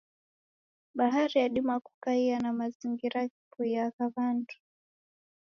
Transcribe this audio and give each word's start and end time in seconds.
Bhari 0.95 1.37
yadima 1.43 1.75
kukaia 1.85 2.35
na 2.43 2.51
mazingira 2.57 3.19
ghipoiagha 3.29 4.05
wandu. 4.15 4.55